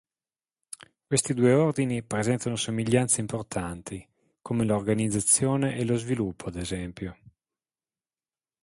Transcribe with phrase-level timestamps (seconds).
[1.05, 4.03] Questi due ordini presentano somiglianze importanti
[4.41, 7.17] come l'organizzazione e lo sviluppo ad esempio.